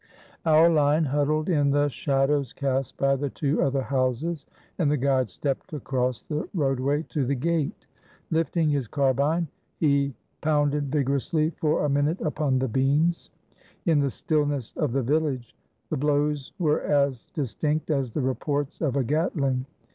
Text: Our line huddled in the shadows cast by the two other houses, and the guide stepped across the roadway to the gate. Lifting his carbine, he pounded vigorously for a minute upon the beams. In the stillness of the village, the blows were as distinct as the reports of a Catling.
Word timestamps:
Our 0.47 0.67
line 0.71 1.05
huddled 1.05 1.47
in 1.47 1.69
the 1.69 1.87
shadows 1.87 2.53
cast 2.53 2.97
by 2.97 3.15
the 3.15 3.29
two 3.29 3.61
other 3.61 3.83
houses, 3.83 4.47
and 4.79 4.89
the 4.89 4.97
guide 4.97 5.29
stepped 5.29 5.73
across 5.73 6.23
the 6.23 6.49
roadway 6.55 7.03
to 7.09 7.23
the 7.23 7.35
gate. 7.35 7.85
Lifting 8.31 8.69
his 8.71 8.87
carbine, 8.87 9.47
he 9.77 10.15
pounded 10.41 10.91
vigorously 10.91 11.51
for 11.51 11.85
a 11.85 11.89
minute 11.89 12.19
upon 12.21 12.57
the 12.57 12.67
beams. 12.67 13.29
In 13.85 13.99
the 13.99 14.09
stillness 14.09 14.73
of 14.75 14.91
the 14.91 15.03
village, 15.03 15.55
the 15.91 15.97
blows 15.97 16.51
were 16.57 16.81
as 16.81 17.25
distinct 17.35 17.91
as 17.91 18.09
the 18.09 18.21
reports 18.21 18.81
of 18.81 18.95
a 18.95 19.03
Catling. 19.03 19.67